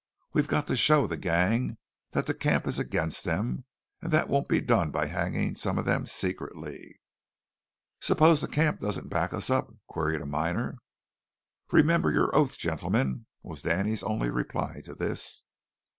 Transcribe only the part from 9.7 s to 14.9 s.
queried a miner. "Remember your oath, gentlemen," was Danny's only reply